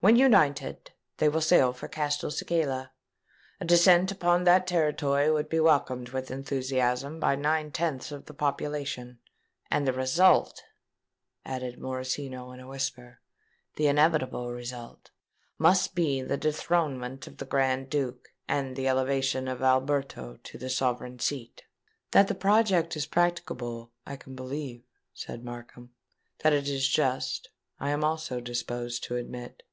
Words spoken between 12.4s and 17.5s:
in a whisper,—"the inevitable result must be the dethronement of the